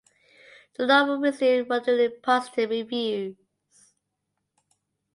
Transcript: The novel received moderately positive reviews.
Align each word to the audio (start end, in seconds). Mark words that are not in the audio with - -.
The 0.77 0.87
novel 0.87 1.19
received 1.19 1.69
moderately 1.69 2.09
positive 2.09 2.71
reviews. 2.71 3.35